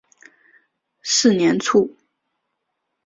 [1.03, 1.95] 四年卒。